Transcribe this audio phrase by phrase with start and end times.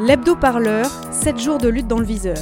[0.00, 2.36] L'hebdo-parleur, 7 jours de lutte dans le viseur.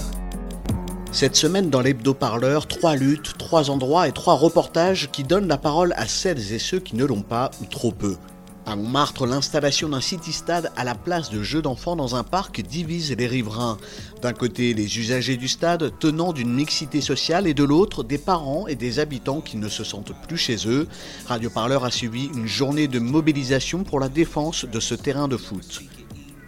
[1.12, 5.92] Cette semaine dans l'hebdo-parleur, trois luttes, trois endroits et trois reportages qui donnent la parole
[5.99, 8.16] à celles et ceux qui ne l'ont pas ou trop peu.
[8.64, 13.14] À Montmartre, l'installation d'un city-stade à la place de jeux d'enfants dans un parc divise
[13.14, 13.77] les riverains.
[14.23, 18.66] D'un côté, les usagers du stade tenant d'une mixité sociale et de l'autre, des parents
[18.66, 20.88] et des habitants qui ne se sentent plus chez eux.
[21.27, 25.37] Radio Parleur a suivi une journée de mobilisation pour la défense de ce terrain de
[25.37, 25.82] foot.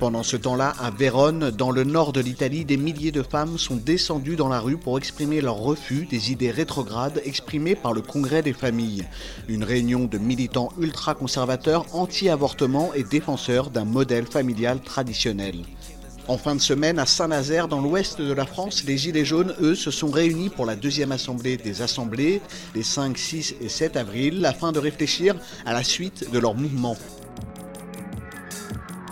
[0.04, 3.76] Pendant ce temps-là, à Vérone, dans le nord de l'Italie, des milliers de femmes sont
[3.76, 8.42] descendues dans la rue pour exprimer leur refus des idées rétrogrades exprimées par le Congrès
[8.42, 9.06] des familles.
[9.48, 15.62] Une réunion de militants ultra-conservateurs anti-avortement et défenseurs d'un modèle familial traditionnel.
[16.28, 19.74] En fin de semaine, à Saint-Nazaire, dans l'ouest de la France, les Gilets jaunes, eux,
[19.74, 22.42] se sont réunis pour la deuxième assemblée des assemblées,
[22.74, 25.34] les 5, 6 et 7 avril, afin de réfléchir
[25.64, 26.98] à la suite de leur mouvement.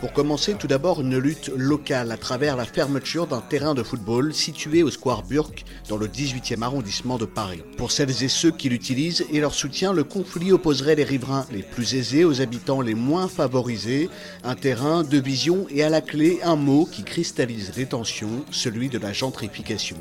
[0.00, 4.32] Pour commencer, tout d'abord une lutte locale à travers la fermeture d'un terrain de football
[4.32, 7.64] situé au Square Burke dans le 18e arrondissement de Paris.
[7.76, 11.64] Pour celles et ceux qui l'utilisent et leur soutien, le conflit opposerait les riverains les
[11.64, 14.08] plus aisés aux habitants les moins favorisés.
[14.44, 18.90] Un terrain, deux visions et à la clé un mot qui cristallise les tensions, celui
[18.90, 19.96] de la gentrification.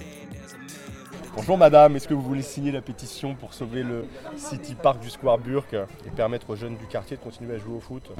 [1.35, 4.05] Bonjour madame, est-ce que vous voulez signer la pétition pour sauver le
[4.37, 7.77] City Park du Square Burke et permettre aux jeunes du quartier de continuer à jouer
[7.77, 8.11] au foot?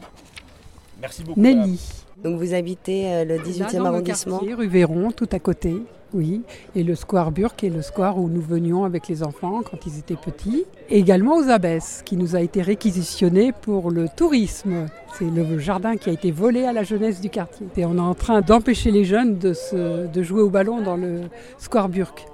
[1.01, 1.39] Merci beaucoup.
[1.39, 1.61] madame.
[1.61, 1.79] Nelly.
[2.23, 5.37] Donc vous habitez euh, le Là, 18e dans le arrondissement quartier, rue Véron, tout à
[5.39, 5.75] côté,
[6.13, 6.41] oui.
[6.75, 9.99] Et le square Burke est le square où nous venions avec les enfants quand ils
[9.99, 10.63] étaient petits.
[10.89, 14.87] Et également aux Abbesses, qui nous a été réquisitionné pour le tourisme.
[15.19, 17.67] C'est le jardin qui a été volé à la jeunesse du quartier.
[17.77, 20.97] Et on est en train d'empêcher les jeunes de, se- de jouer au ballon dans
[20.97, 21.21] le
[21.59, 22.25] square Burke.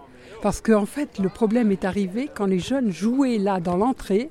[0.41, 4.29] Parce qu'en fait, le problème est arrivé quand les jeunes jouaient là dans l'entrée.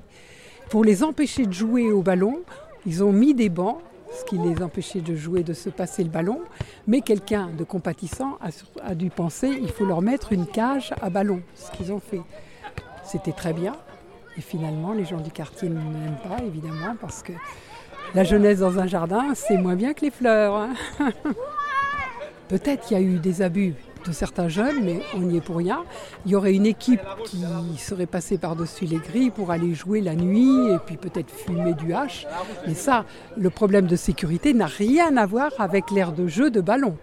[0.71, 2.41] Pour les empêcher de jouer au ballon,
[2.87, 3.79] ils ont mis des bancs,
[4.25, 6.41] qui les empêchait de jouer, de se passer le ballon.
[6.87, 8.49] Mais quelqu'un de compatissant a,
[8.83, 12.21] a dû penser il faut leur mettre une cage à ballon, ce qu'ils ont fait.
[13.05, 13.75] C'était très bien.
[14.38, 17.32] Et finalement, les gens du quartier ne l'aiment pas, évidemment, parce que
[18.15, 20.55] la jeunesse dans un jardin, c'est moins bien que les fleurs.
[20.55, 20.75] hein.
[22.49, 23.75] Peut-être qu'il y a eu des abus
[24.07, 25.85] de certains jeunes, mais on n'y est pour rien.
[26.27, 27.43] Il y aurait une équipe qui
[27.79, 31.93] serait passée par-dessus les grilles pour aller jouer la nuit et puis peut-être fumer du
[31.93, 32.27] hache.
[32.67, 33.05] Mais ça,
[33.37, 36.97] le problème de sécurité n'a rien à voir avec l'aire de jeu de ballon.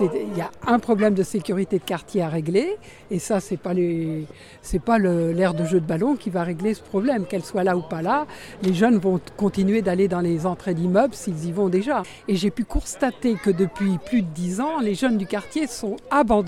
[0.00, 2.76] Il y a un problème de sécurité de quartier à régler
[3.10, 4.26] et ça, c'est pas les,
[4.62, 7.26] c'est pas l'aire de jeu de ballon qui va régler ce problème.
[7.26, 8.26] Qu'elle soit là ou pas là,
[8.62, 12.02] les jeunes vont continuer d'aller dans les entrées d'immeubles s'ils y vont déjà.
[12.28, 15.96] Et j'ai pu constater que depuis plus de dix ans, les jeunes du quartier sont
[16.10, 16.45] abandonnés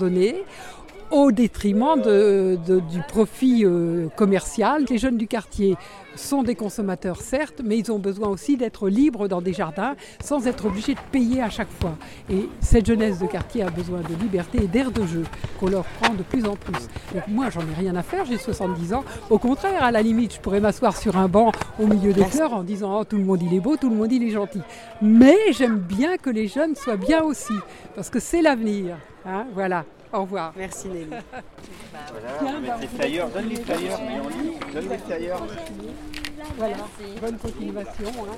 [1.11, 4.85] au détriment du profit euh, commercial.
[4.89, 5.75] Les jeunes du quartier
[6.15, 10.47] sont des consommateurs, certes, mais ils ont besoin aussi d'être libres dans des jardins sans
[10.47, 11.97] être obligés de payer à chaque fois.
[12.29, 15.23] Et cette jeunesse de quartier a besoin de liberté et d'air de jeu
[15.59, 16.87] qu'on leur prend de plus en plus.
[17.27, 19.03] Moi, j'en ai rien à faire, j'ai 70 ans.
[19.29, 22.53] Au contraire, à la limite, je pourrais m'asseoir sur un banc au milieu des fleurs
[22.53, 24.61] en disant oh, tout le monde il est beau, tout le monde il est gentil.
[25.01, 27.53] Mais j'aime bien que les jeunes soient bien aussi,
[27.95, 28.97] parce que c'est l'avenir.
[29.25, 29.47] Hein.
[29.53, 29.85] voilà.
[30.11, 30.53] Au revoir.
[30.57, 31.05] Merci Nelly.
[32.81, 33.99] les flyers, donne les flyers,
[36.57, 36.77] Voilà,
[37.21, 38.07] bonne continuation.
[38.07, 38.37] hein.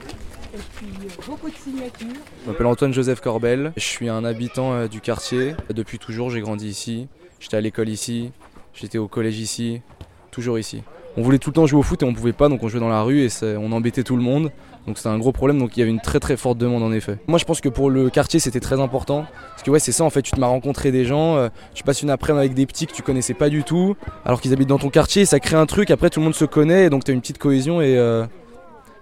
[0.53, 0.87] Et puis
[1.25, 2.07] beaucoup de signatures.
[2.43, 5.55] Je m'appelle Antoine-Joseph Corbel, je suis un habitant euh, du quartier.
[5.69, 7.07] Depuis toujours, j'ai grandi ici.
[7.39, 8.31] J'étais à l'école ici,
[8.73, 9.81] j'étais au collège ici,
[10.29, 10.83] toujours ici.
[11.17, 12.79] On voulait tout le temps jouer au foot et on pouvait pas, donc on jouait
[12.79, 14.51] dans la rue et on embêtait tout le monde.
[14.87, 16.91] Donc c'était un gros problème, donc il y avait une très très forte demande en
[16.91, 17.17] effet.
[17.27, 19.25] Moi je pense que pour le quartier c'était très important.
[19.51, 21.83] Parce que ouais c'est ça en fait, tu te m'as rencontré des gens, euh, tu
[21.83, 24.69] passes une après-midi avec des petits que tu connaissais pas du tout, alors qu'ils habitent
[24.69, 27.03] dans ton quartier, ça crée un truc, après tout le monde se connaît, et donc
[27.03, 28.25] tu as une petite cohésion et, euh,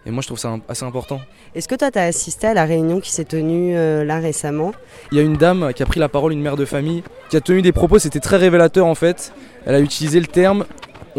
[0.06, 1.22] et moi je trouve ça assez important.
[1.56, 4.74] Est-ce que toi tu as assisté à la réunion qui s'est tenue euh, là récemment?
[5.14, 7.38] Il y a une dame qui a pris la parole, une mère de famille, qui
[7.38, 9.32] a tenu des propos, c'était très révélateur en fait.
[9.66, 10.66] Elle a utilisé le terme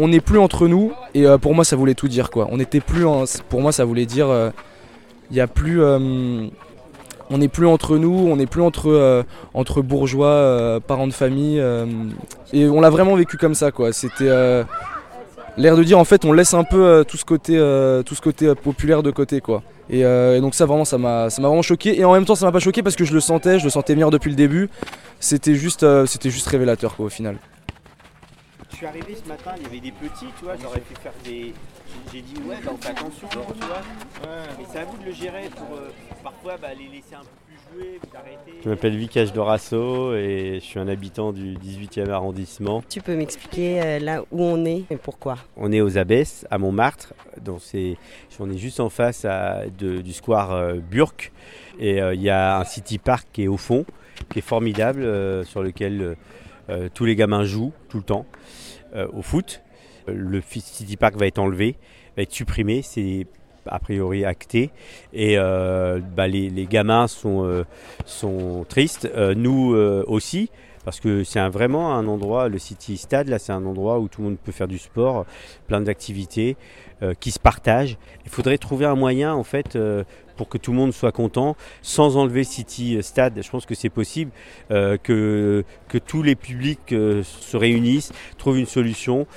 [0.01, 2.47] on n'est plus entre nous et euh, pour moi ça voulait tout dire quoi.
[2.51, 3.05] On n'était plus
[3.49, 4.49] pour moi ça voulait dire euh,
[5.31, 6.47] il plus euh,
[7.29, 9.23] on n'est plus entre nous, on n'est plus entre euh,
[9.83, 11.85] bourgeois, euh, parents de famille euh,
[12.51, 13.93] et on l'a vraiment vécu comme ça quoi.
[13.93, 14.63] C'était euh,
[15.55, 18.15] l'air de dire en fait on laisse un peu euh, tout ce côté euh, tout
[18.15, 19.61] ce côté euh, populaire de côté quoi.
[19.89, 22.35] Et, euh, donc ça vraiment ça m'a ça m'a vraiment choqué et en même temps
[22.35, 24.35] ça m'a pas choqué parce que je le sentais, je le sentais venir depuis le
[24.35, 24.69] début.
[25.19, 27.37] C'était juste euh, c'était juste révélateur quoi au final.
[28.81, 31.53] Suis arrivé ce matin, il y avait des petits, tu vois, j'aurais pu faire des.
[32.11, 33.81] J'ai dit ouais, bah, on fait attention, tu vois.
[34.57, 35.89] Mais c'est à vous de le gérer pour euh,
[36.23, 38.59] parfois bah, les laisser un peu plus jouer, vous arrêter.
[38.63, 42.81] Je m'appelle Vikash Dorasso et je suis un habitant du 18e arrondissement.
[42.89, 45.37] Tu peux m'expliquer euh, là où on est et pourquoi?
[45.57, 47.13] On est aux Abbesses, à Montmartre.
[47.39, 47.97] Donc c'est,
[48.39, 51.31] on est juste en face à- de- du square euh, Burke.
[51.79, 53.85] Et euh, il y a un city park qui est au fond,
[54.31, 56.15] qui est formidable, euh, sur lequel euh,
[56.69, 58.37] euh, tous les gamins jouent tout le temps euh,
[59.13, 59.61] au foot.
[60.09, 61.75] Euh, Le city park va être enlevé,
[62.15, 62.81] va être supprimé.
[62.81, 63.25] C'est
[63.67, 64.71] a priori acté
[65.13, 67.63] et euh, bah, les, gamins sont, euh,
[68.05, 70.49] sont tristes, Euh, nous euh, aussi
[70.83, 74.21] parce que c'est vraiment un endroit, le City Stade, là c'est un endroit où tout
[74.21, 75.25] le monde peut faire du sport,
[75.67, 76.57] plein d'activités
[77.03, 77.97] euh, qui se partagent.
[78.25, 80.03] Il faudrait trouver un moyen en fait euh,
[80.37, 83.39] pour que tout le monde soit content sans enlever City Stade.
[83.41, 84.31] Je pense que c'est possible
[84.71, 89.27] euh, que, que tous les publics euh, se réunissent, trouvent une solution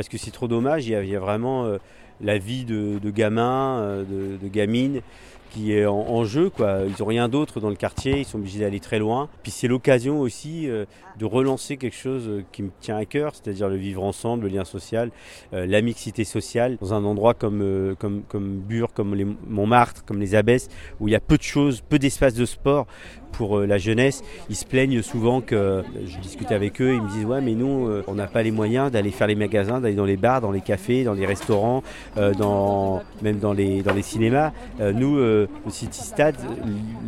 [0.00, 1.78] parce que c'est trop dommage, il y a, vraiment euh,
[2.22, 5.02] la vie de, gamins, euh, de gamines
[5.50, 6.50] qui est en, jeu.
[6.50, 6.80] Quoi.
[6.86, 9.28] Ils n'ont rien d'autre dans le quartier, ils sont obligés d'aller très loin.
[9.42, 10.84] Puis c'est l'occasion aussi euh,
[11.18, 14.48] de relancer quelque chose euh, qui me tient à cœur, c'est-à-dire le vivre ensemble, le
[14.48, 15.10] lien social,
[15.52, 20.20] euh, la mixité sociale, dans un endroit comme, comme, comme Bure, comme les Montmartre, comme
[20.20, 20.68] les Abbesses,
[21.00, 22.86] où il y a peu de choses, peu d'espace de sport
[23.32, 24.22] pour euh, la jeunesse.
[24.48, 27.86] Ils se plaignent souvent que, je discute avec eux, ils me disent ouais mais nous
[27.88, 30.50] euh, on n'a pas les moyens d'aller faire les magasins, d'aller dans les bars, dans
[30.52, 31.82] les cafés, dans les restaurants,
[32.16, 34.52] euh, dans, même dans les, dans les cinémas.
[34.80, 36.36] Euh, nous, euh, le City Stade,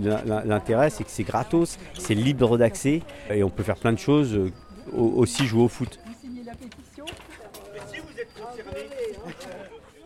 [0.03, 3.03] l'in- l'in- l'intérêt c'est que c'est gratos, c'est libre d'accès
[3.33, 4.51] et on peut faire plein de choses, euh,
[4.97, 5.99] au- aussi jouer au foot.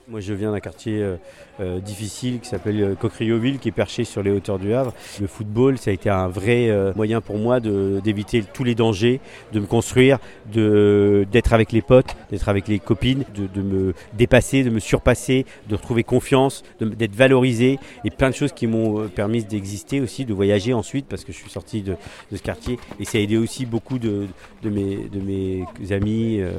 [0.09, 1.17] Moi, je viens d'un quartier euh,
[1.59, 4.95] euh, difficile qui s'appelle euh, Cocrioville, qui est perché sur les hauteurs du Havre.
[5.21, 9.21] Le football, ça a été un vrai euh, moyen pour moi d'éviter tous les dangers,
[9.53, 10.19] de me construire,
[10.53, 15.45] d'être avec les potes, d'être avec les copines, de, de me dépasser, de me surpasser,
[15.69, 20.25] de retrouver confiance, d'être valorisé et plein de choses qui m'ont euh, permis d'exister aussi,
[20.25, 21.97] de voyager ensuite parce que je suis sorti de,
[22.31, 24.27] de ce quartier et ça a aidé aussi beaucoup de,
[24.63, 26.53] de mes, de mes amis, euh,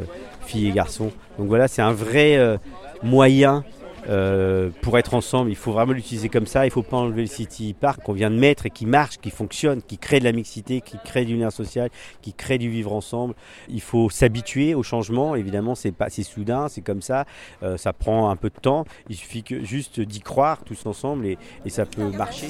[0.45, 1.11] filles et garçons.
[1.39, 2.57] Donc voilà, c'est un vrai
[3.03, 3.63] moyen
[4.09, 5.49] euh, pour être ensemble.
[5.49, 6.65] Il faut vraiment l'utiliser comme ça.
[6.65, 9.17] Il ne faut pas enlever le City Park qu'on vient de mettre et qui marche,
[9.17, 11.89] qui fonctionne, qui crée de la mixité, qui crée du lien social,
[12.21, 13.35] qui crée du vivre ensemble.
[13.67, 15.35] Il faut s'habituer au changement.
[15.35, 17.25] Évidemment, c'est pas c'est soudain, c'est comme ça.
[17.63, 18.85] Euh, ça prend un peu de temps.
[19.09, 22.47] Il suffit juste d'y croire tous ensemble et ça peut marcher.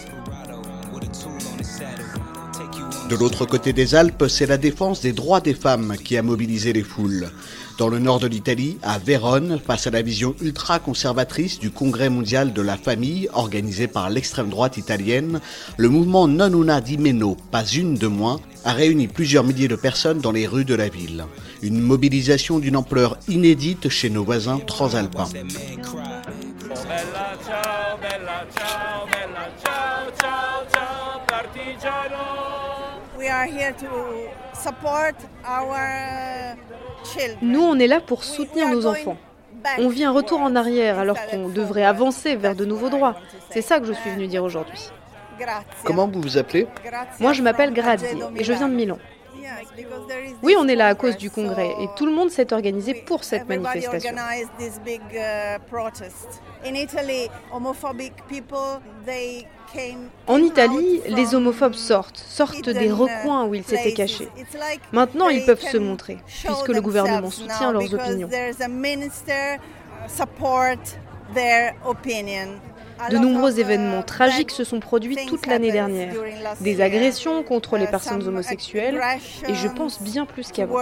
[3.09, 6.73] De l'autre côté des Alpes, c'est la défense des droits des femmes qui a mobilisé
[6.73, 7.29] les foules.
[7.77, 12.51] Dans le nord de l'Italie, à Vérone, face à la vision ultra-conservatrice du Congrès mondial
[12.51, 15.39] de la famille organisé par l'extrême droite italienne,
[15.77, 19.77] le mouvement Non Una di Meno, pas une de moins, a réuni plusieurs milliers de
[19.77, 21.23] personnes dans les rues de la ville.
[21.61, 25.29] Une mobilisation d'une ampleur inédite chez nos voisins transalpins.
[37.41, 39.17] Nous, on est là pour soutenir nos enfants.
[39.79, 43.15] On vit un retour en arrière alors qu'on devrait avancer vers de nouveaux droits.
[43.49, 44.91] C'est ça que je suis venue dire aujourd'hui.
[45.83, 46.67] Comment vous vous appelez?
[47.19, 48.05] Moi, je m'appelle Grazi
[48.35, 48.97] et je viens de Milan.
[50.43, 53.23] Oui, on est là à cause du congrès et tout le monde s'est organisé pour
[53.23, 54.13] cette manifestation.
[54.13, 55.59] uh,
[60.27, 64.27] En Italie, les homophobes sortent, sortent des recoins où ils s'étaient cachés.
[64.91, 68.29] Maintenant, ils peuvent se montrer, puisque le gouvernement soutient leurs opinions.
[72.99, 76.13] Uh, De nombreux of, uh, événements tragiques se sont produits toute l'année dernière.
[76.61, 78.99] Des agressions contre les Uh, personnes homosexuelles,
[79.47, 80.79] et je pense bien plus qu'avant.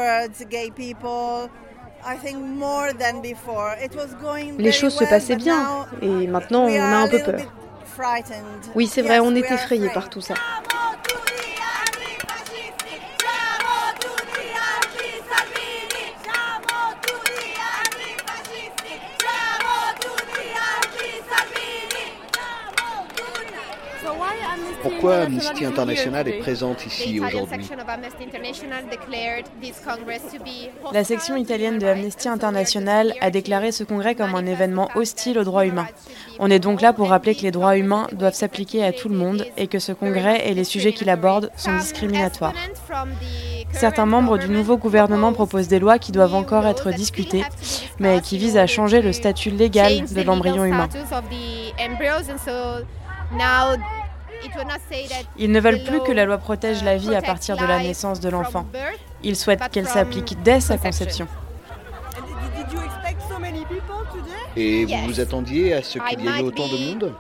[4.58, 7.42] Les choses se passaient bien, et maintenant on a un peu peur.
[8.76, 9.94] Oui, c'est vrai, on est effrayés afraid.
[9.94, 10.34] par tout ça.
[24.86, 27.68] Pourquoi Amnesty International est présente ici aujourd'hui
[30.94, 35.44] La section italienne de Amnesty International a déclaré ce congrès comme un événement hostile aux
[35.44, 35.88] droits humains.
[36.38, 39.16] On est donc là pour rappeler que les droits humains doivent s'appliquer à tout le
[39.16, 42.54] monde et que ce congrès et les sujets qu'il aborde sont discriminatoires.
[43.72, 47.44] Certains membres du nouveau gouvernement proposent des lois qui doivent encore être discutées,
[47.98, 50.90] mais qui visent à changer le statut légal de l'embryon humain.
[55.38, 58.20] Ils ne veulent plus que la loi protège la vie à partir de la naissance
[58.20, 58.66] de l'enfant.
[59.24, 61.28] Ils souhaitent qu'elle s'applique dès sa conception.
[64.56, 67.14] Et vous vous attendiez à ce qu'il y ait autant de monde?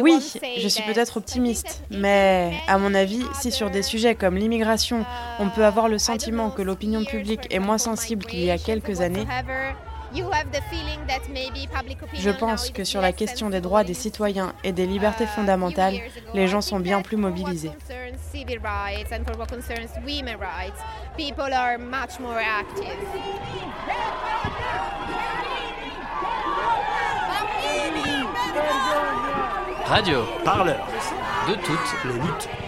[0.00, 0.18] oui,
[0.58, 5.04] je suis peut-être optimiste, mais à mon avis, si sur des sujets comme l'immigration,
[5.38, 9.00] on peut avoir le sentiment que l'opinion publique est moins sensible qu'il y a quelques
[9.00, 9.26] années,
[12.14, 15.94] je pense que sur la question des droits des citoyens et des libertés fondamentales,
[16.34, 17.72] les gens sont bien plus mobilisés.
[29.84, 30.86] Radio, parleur,
[31.48, 32.67] de toutes les luttes.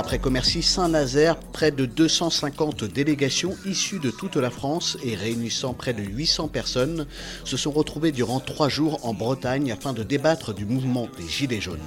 [0.00, 5.92] Après Commercy Saint-Nazaire, près de 250 délégations issues de toute la France et réunissant près
[5.92, 7.06] de 800 personnes
[7.44, 11.60] se sont retrouvées durant trois jours en Bretagne afin de débattre du mouvement des Gilets
[11.60, 11.78] jaunes.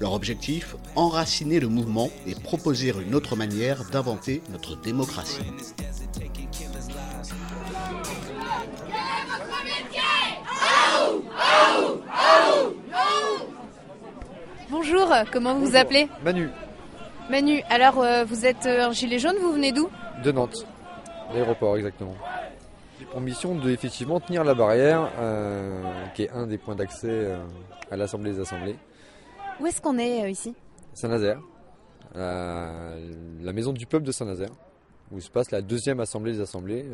[0.00, 5.38] Leur objectif Enraciner le mouvement et proposer une autre manière d'inventer notre démocratie.
[14.68, 16.08] Bonjour, comment vous vous appelez?
[16.24, 16.48] Manu,
[17.32, 19.88] Manu, alors euh, vous êtes euh, un gilet jaune, vous venez d'où?
[20.22, 20.66] De Nantes,
[21.32, 22.14] l'aéroport exactement.
[23.00, 25.82] J'ai pour mission de effectivement tenir la barrière, euh,
[26.14, 27.38] qui est un des points d'accès euh,
[27.90, 28.76] à l'Assemblée des Assemblées.
[29.60, 30.54] Où est-ce qu'on est ici?
[30.92, 31.40] Saint-Nazaire,
[32.14, 34.50] la, maison du peuple de Saint-Nazaire,
[35.10, 36.84] où se passe la deuxième Assemblée des Assemblées,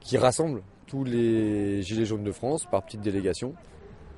[0.00, 3.54] qui rassemble tous les gilets jaunes de France par petites délégations.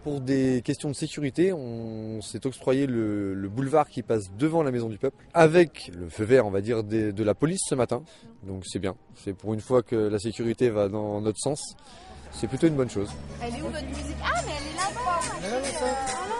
[0.06, 4.70] Pour des questions de sécurité, on s'est octroyé le, le boulevard qui passe devant la
[4.70, 7.74] maison du peuple, avec le feu vert, on va dire, des- de la police ce
[7.74, 8.04] matin.
[8.44, 8.94] Donc c'est bien.
[9.16, 11.74] C'est pour une fois que la sécurité va dans notre sens.
[12.30, 13.08] C'est plutôt une bonne chose.
[13.42, 14.16] Elle est où votre musique?
[14.22, 16.35] Ah, mais elle est là-bas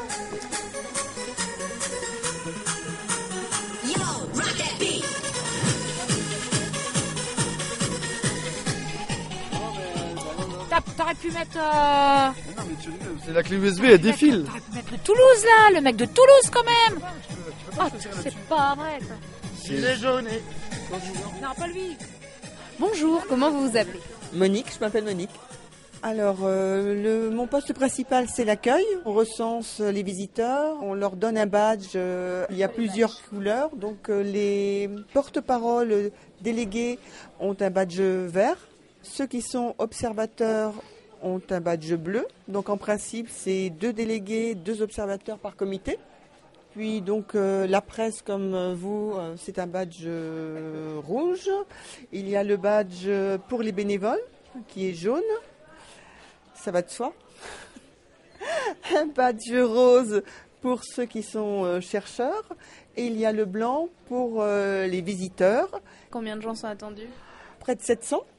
[10.96, 11.56] T'aurais pu mettre.
[11.58, 12.28] euh,
[13.24, 14.44] C'est la clé USB, elle défile.
[14.44, 17.00] T'aurais pu mettre le Toulouse là, le mec de Toulouse quand même
[17.78, 17.88] Ah,
[18.22, 19.66] c'est pas vrai ça.
[19.66, 20.26] Gilet jaune
[21.42, 21.96] Non, pas lui
[22.78, 24.00] Bonjour, comment vous vous appelez?
[24.34, 25.30] Monique, je m'appelle Monique.
[26.02, 28.84] Alors, euh, le, mon poste principal, c'est l'accueil.
[29.06, 31.92] On recense les visiteurs, on leur donne un badge.
[31.96, 33.70] euh, il y a plusieurs couleurs.
[33.76, 36.10] Donc, euh, les porte-paroles
[36.42, 36.98] délégués
[37.40, 38.56] ont un badge vert.
[39.12, 40.74] Ceux qui sont observateurs
[41.22, 42.26] ont un badge bleu.
[42.48, 45.98] Donc, en principe, c'est deux délégués, deux observateurs par comité.
[46.76, 51.48] Puis donc euh, la presse comme euh, vous, euh, c'est un badge euh, rouge.
[52.12, 53.08] Il y a le badge
[53.48, 54.20] pour les bénévoles
[54.68, 55.22] qui est jaune.
[56.54, 57.14] Ça va de soi.
[58.94, 60.22] un badge rose
[60.60, 62.44] pour ceux qui sont chercheurs.
[62.94, 65.80] Et il y a le blanc pour les visiteurs.
[66.10, 67.08] Combien de gens sont attendus?
[67.60, 68.35] Près de 700 hein,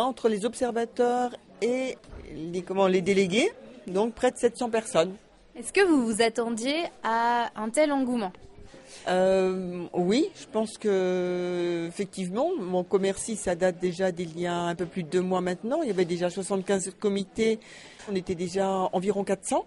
[0.00, 1.96] entre les observateurs et
[2.34, 3.50] les, comment, les délégués.
[3.86, 5.14] Donc près de 700 personnes.
[5.54, 8.32] Est-ce que vous vous attendiez à un tel engouement?
[9.08, 14.74] Euh, oui, je pense que effectivement, mon commerci, ça date déjà d'il y a un
[14.74, 15.82] peu plus de deux mois maintenant.
[15.82, 17.58] Il y avait déjà 75 comités,
[18.10, 19.66] on était déjà environ 400.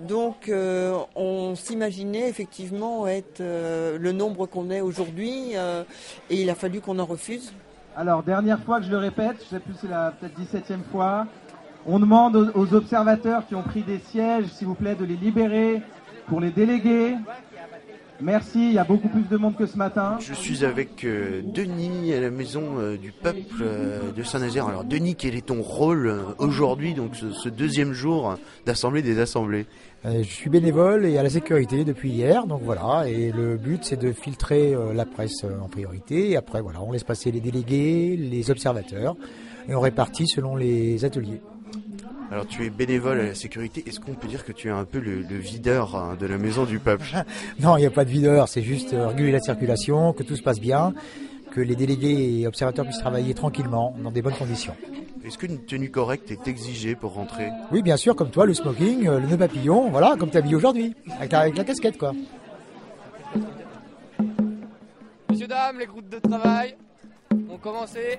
[0.00, 5.52] Donc, euh, on s'imaginait effectivement être euh, le nombre qu'on est aujourd'hui,
[6.30, 7.52] et il a fallu qu'on en refuse.
[7.96, 11.28] Alors, dernière fois que je le répète, je sais plus, c'est la peut-être 17e fois.
[11.86, 15.80] On demande aux, observateurs qui ont pris des sièges, s'il vous plaît, de les libérer
[16.26, 17.14] pour les délégués.
[18.20, 20.18] Merci, il y a beaucoup plus de monde que ce matin.
[20.20, 24.66] Je suis avec euh, Denis à la maison euh, du peuple euh, de Saint-Nazaire.
[24.68, 29.18] Alors Denis, quel est ton rôle euh, aujourd'hui, donc ce, ce deuxième jour d'assemblée des
[29.18, 29.66] assemblées?
[30.06, 33.08] Euh, Je suis bénévole et à la sécurité depuis hier, donc voilà.
[33.08, 36.30] Et le but, c'est de filtrer euh, la presse euh, en priorité.
[36.30, 39.16] Et après, voilà, on laisse passer les délégués, les observateurs,
[39.68, 41.40] et on répartit selon les ateliers.
[42.30, 43.84] Alors tu es bénévole à la sécurité.
[43.86, 46.38] Est-ce qu'on peut dire que tu es un peu le, le videur hein, de la
[46.38, 47.04] maison du peuple?
[47.60, 50.36] Non, il n'y a pas de videur, c'est juste euh, réguler la circulation, que tout
[50.36, 50.92] se passe bien,
[51.52, 54.74] que les délégués et observateurs puissent travailler tranquillement, dans des bonnes conditions.
[55.24, 57.48] Est-ce qu'une tenue correcte est exigée pour rentrer?
[57.70, 60.54] Oui, bien sûr, comme toi, le smoking, euh, le nœud papillon, voilà, comme tu habillé
[60.54, 62.12] aujourd'hui, avec la, avec la casquette, quoi.
[65.30, 66.76] Messieurs, dames, les groupes de travail
[67.50, 68.18] ont commencé.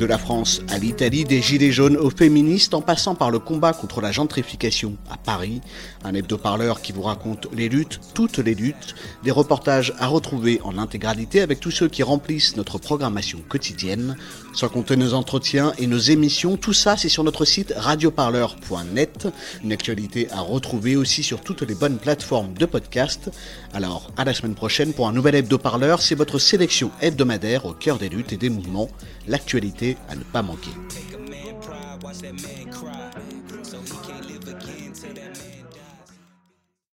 [0.00, 3.74] De la France à l'Italie, des gilets jaunes aux féministes en passant par le combat
[3.74, 5.60] contre la gentrification à Paris,
[6.04, 10.78] un hebdo-parleur qui vous raconte les luttes, toutes les luttes, des reportages à retrouver en
[10.78, 14.16] intégralité avec tous ceux qui remplissent notre programmation quotidienne,
[14.54, 19.28] sans compter nos entretiens et nos émissions, tout ça c'est sur notre site radioparleur.net,
[19.62, 23.30] une actualité à retrouver aussi sur toutes les bonnes plateformes de podcast.
[23.74, 27.98] Alors à la semaine prochaine pour un nouvel hebdo-parleur, c'est votre sélection hebdomadaire au cœur
[27.98, 28.88] des luttes et des mouvements,
[29.28, 30.70] l'actualité à ne pas manquer.